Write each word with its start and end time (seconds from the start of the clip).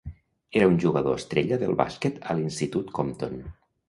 Era 0.59 0.69
un 0.69 0.77
jugador 0.83 1.19
estrella 1.23 1.59
del 1.63 1.75
bàsquet 1.81 2.17
a 2.33 2.37
l'institut 2.39 2.91
Compton. 3.01 3.37